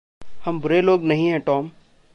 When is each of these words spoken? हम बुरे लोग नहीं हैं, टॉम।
हम 0.45 0.59
बुरे 0.59 0.81
लोग 0.81 1.03
नहीं 1.03 1.27
हैं, 1.27 1.39
टॉम। 1.41 1.71